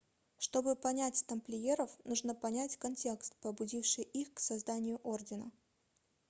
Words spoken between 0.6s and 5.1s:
понять тамплиеров нужно понять контекст побудивший их к созданию